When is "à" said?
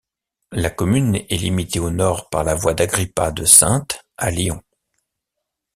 4.17-4.31